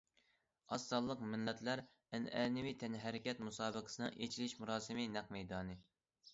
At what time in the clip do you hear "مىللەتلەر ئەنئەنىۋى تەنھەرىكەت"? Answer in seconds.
1.33-3.45